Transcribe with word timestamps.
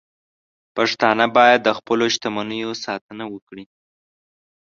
پښتانه 0.75 1.25
باید 1.37 1.59
د 1.63 1.69
خپلو 1.77 2.05
شتمنیو 2.13 2.71
ساتنه 2.85 3.23
وکړي. 3.33 3.65